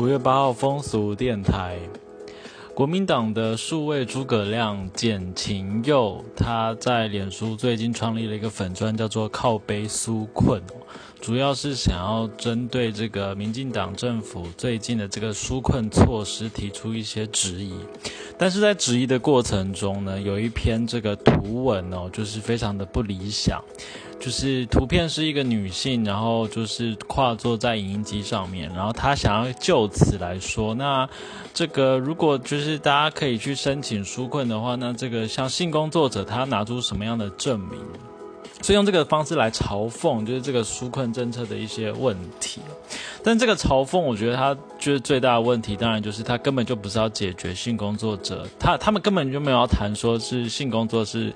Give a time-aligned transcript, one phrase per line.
[0.00, 1.76] 五月八号风俗电台，
[2.74, 10.62] 国民党的数位诸葛亮简晴佑，他在脸书最近创立了一个粉专，叫做“靠背纾困”，
[11.20, 17.74] 主要是想要针对这个民进党政府最近的这个纾困措施提出一些质疑。
[18.38, 23.62] 但是在质疑的过程中呢，有一篇这个图文哦，就是非常的不理想。
[24.20, 31.08] 就是图片是一个女性，然后就是跨坐在影音机上面，然后她想要就此来说，那
[31.54, 37.80] 这个如果就是大家可以去申请纾困的话，那这个像性工作者她拿出什么样的证明？
[38.62, 42.60] 所以用这个方式来嘲讽，就是这个纾困政策的一些问题。
[43.22, 51.32] 但这个嘲讽，我觉得他就是最大的问题，当然就是他根本就不是要解决性工作者，他他们根本就没有要谈说是性工作是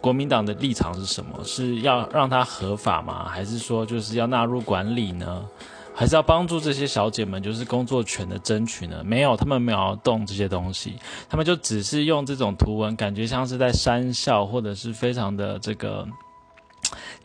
[0.00, 3.24] 国民党的立场是什么，是要让它合法吗？
[3.28, 5.44] 还是说就是要纳入管理呢？
[5.94, 9.02] 还是要帮助这些小姐们就是工作权的争取呢？
[9.02, 10.94] 没有，他们没有要动这些东西，
[11.28, 16.06] 他们就只是用这种图文，感觉像是在讪笑，或者是非常的这个。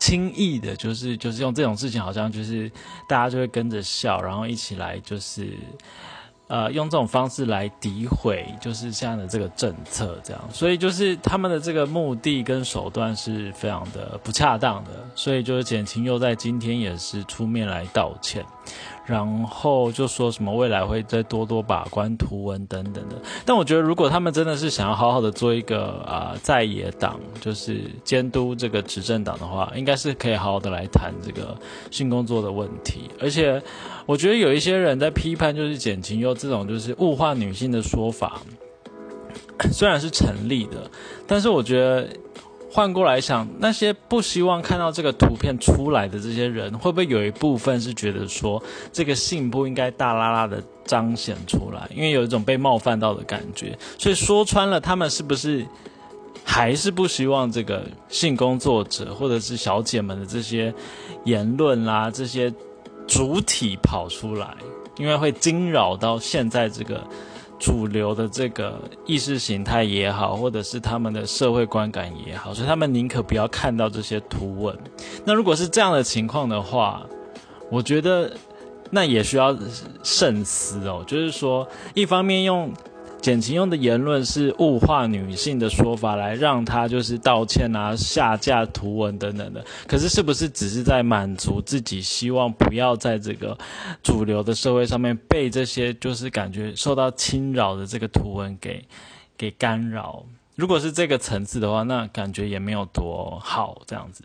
[0.01, 2.69] 轻易的，就是就是用这种事情，好像就是
[3.07, 5.53] 大家就会跟着笑，然后一起来，就是
[6.47, 18.43] 呃用这种方式来诋毁，就是现在的这个政策，这样，所以就是他们的这个目的跟手段是非常的不恰当的，所以就是简晴又在今天也是出面来道歉。
[19.05, 31.57] 然后就说什么未来会再多多把关图文等等的，但我觉得如果他们真的是想要好好的做一个啊在野党，就是监督这个执政党的话，应该是可以好好的来谈这个
[31.89, 33.09] 性工作的问题。
[33.19, 33.61] 而且
[34.05, 38.41] 我觉得有一些人在批判，就是简晴优这种就是物化女性的说法，
[39.71, 40.89] 虽然是成立的，
[41.27, 42.07] 但是我觉得。
[42.73, 48.63] 换过来想，那些不希望看到这个图片出来的这些人，会不会有一部分是觉得说，
[48.93, 53.77] 这个性不应该大拉拉的彰显出来，因为有一种被冒犯到的感觉。
[53.97, 55.67] 所以说穿了，他们是不是
[56.45, 60.73] 还是不希望这个性工作者或者是小姐们的这些
[61.25, 62.53] 言论啦，这些
[63.05, 64.55] 主体跑出来，
[64.97, 67.05] 因为会惊扰到现在这个。
[67.61, 74.75] 主流的这个意识形态也好，或者是他们的社会观感也好，所以他们宁可不要看到这些图文。
[75.23, 77.05] 那如果是这样的情况的话，
[77.69, 78.33] 我觉得
[78.89, 79.55] 那也需要
[80.01, 81.03] 慎思哦。
[81.05, 82.73] 就是说，一方面用。
[83.21, 89.63] 简晴用的言论是物化女性的说法，来让她就是道歉啊、下架图文等等的。
[89.87, 93.55] 可是，是不是只是在满足自己希望不要在这个
[94.01, 98.83] 主流的社会上面被这些就是感觉受到侵扰的这个图文给
[99.37, 100.25] 给干扰？
[100.55, 104.23] 如果是这个层次的话，那感觉也没有多好这样子。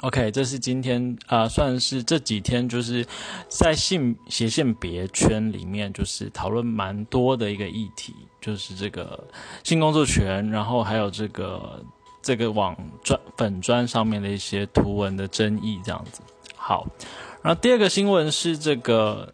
[0.00, 3.06] OK，这是今天啊，算是这几天就是
[3.48, 9.22] 在性斜线别圈里面，就是讨论蛮多的一个议题，就是这个
[9.62, 11.84] 性工作权，然后还有这个
[12.20, 16.20] 这个网专粉砖上面的一些图文的争议这样子。
[16.56, 16.84] 好，
[17.40, 19.32] 然后第二个新闻是这个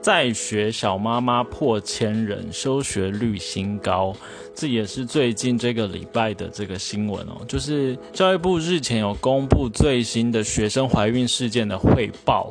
[0.00, 4.14] 在学小妈妈破千人，休学率新高。
[4.54, 12.50] 这也是最近这个礼拜的这个新闻哦，就是教育部日前有公布最新的学生怀孕事件的汇报。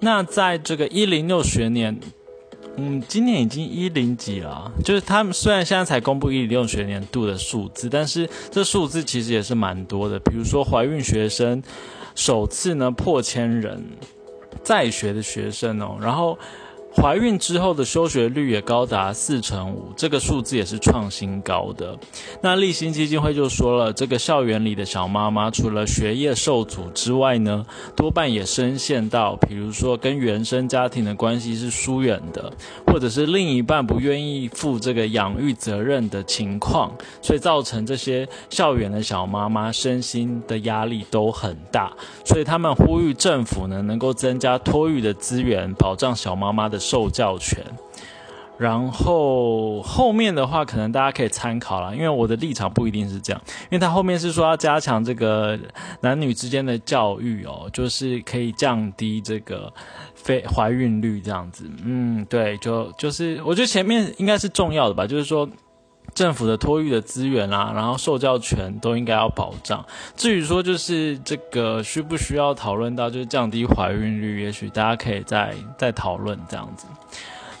[0.00, 1.98] 那在这个一零六学年，
[2.76, 10.18] 嗯，今年已经一零几了，就是他们虽然现在才公布一零六学年度的数字，但是这数字其实也是蛮多的。
[10.18, 11.62] 比如说怀孕学生
[12.14, 13.82] 首次呢破千人，
[14.62, 16.38] 在学的学生哦，然后。
[16.96, 21.96] 怀孕之后的休学率也高达四成五，这个数字也是创新高的。
[22.40, 32.52] 那立新基金会就说了，这个校园里的小妈妈，除了学业受阻之外呢，多半也深陷到，比如说跟原生家庭的关系是疏远的，
[32.86, 36.90] 或者是另一半不愿意负这个养育责任的情况，
[37.22, 41.92] 所以造成这些校园的小妈妈身心的压力都很大。
[42.24, 46.77] 所以他们呼吁政府呢，能够增加托育的资源，保障小妈妈的。
[46.78, 47.64] 受教权，
[48.56, 55.58] 然后后面的话可能大家可以参考了，因为我的立场不一定是这样，因为他后面是说要加强这个
[56.00, 59.72] 男女之间的教育哦，就是可以降低这个
[60.14, 61.70] 非怀孕率这样子。
[61.84, 65.48] 嗯，对，就就是我觉得前面应该是重要的吧，就是说
[66.18, 69.84] 政府的托育的资源啦，然后受教权都应该要保障。
[70.16, 76.88] 至于说就是这个需不需要讨论到就是降低怀孕率，也许大家可以再再讨论这样子。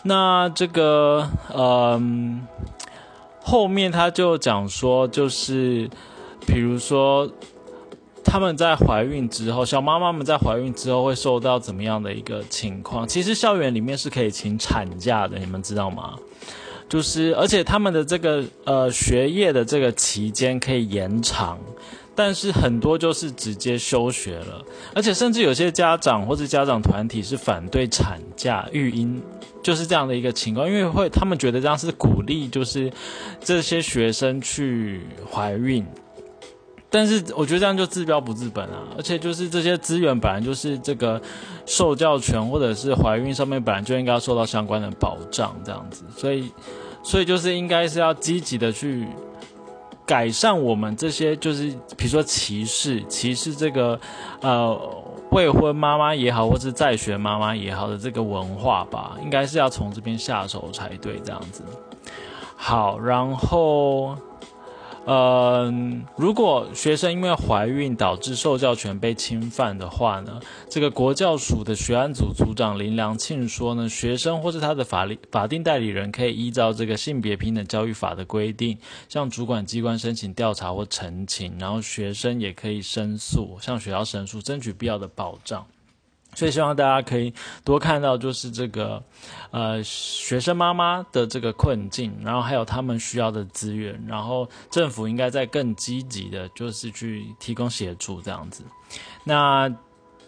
[0.02, 2.44] 那这个嗯，
[3.40, 5.88] 后面他就讲说，就是
[6.44, 7.30] 比如说。
[8.30, 13.08] 他们在怀孕之后，小妈妈们在怀孕之后会受到怎么样的一个情况？
[13.08, 16.14] 其实校园里面是可以请产假的，你们知道吗？
[16.88, 21.58] 就是，而且他们的这个呃学业的这个期间可以延长，
[22.14, 24.64] 但是很多就是直接休学了，
[24.94, 29.20] 而且甚至有些家长或者家长团体是反对产假育婴，
[29.62, 32.90] 就是这样的一个情况，因为会他们觉得这样是鼓励，就是
[33.40, 35.84] 这些学生去怀孕。
[36.90, 41.20] 但是我觉得这样就治标不治本啊，而且就是这些资源本来就是这个
[41.66, 46.50] 受教权或者是怀孕上面本来就应该要受到相关的保障，这样子，所以
[47.02, 49.06] 所以就是应该是要积极的去
[50.06, 54.00] 改善我们这些就是比如说歧视歧视这个
[54.40, 54.74] 呃
[55.30, 61.62] 未婚妈妈也好，或是在学妈妈也好的这个文化吧，应该是要从这边下手才对，这样子。
[62.56, 64.16] 好，然后。
[65.10, 70.38] 嗯，如果学生因为怀孕导致受教权被侵犯的话呢，
[70.68, 78.76] 这个国教署的学案组组长林良庆说呢，学生或是他的法律法定代理人可以依照这个性别平等教育法的规定，
[79.08, 85.66] 向主管机关申请调查或澄清，然后学生也可以申诉，向学校申诉，争取必要的保障。
[86.38, 89.02] 所以希望大家可以多看到，就是这个，
[89.50, 98.62] 呃，学生妈妈的这个困境，然后还有他们需要的资源，然后政府应该在更积极的，就是去提供协助这样子。
[99.24, 99.68] 那。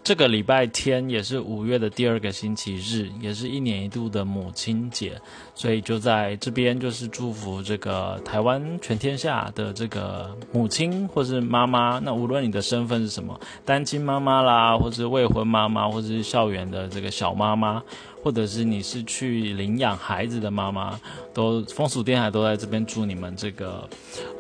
[0.02, 5.20] 这个礼拜天也是五月的第二个星期日，也是一年一度的母亲节，
[5.55, 12.00] 所以就在这边就是祝福这个台湾全天下的这个母亲或是妈妈。
[12.02, 17.81] 那无论你的身份是什么，单亲妈妈啦，或是未婚妈妈，或者是校园的这个小妈妈，
[18.23, 20.99] 或者是你是去领养孩子的妈妈，
[21.35, 23.88] 都风俗电台都在这边祝你们这个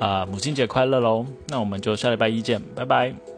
[0.00, 1.24] 啊母亲节快乐喽！
[1.48, 3.29] 那我们就下礼拜一见，拜拜。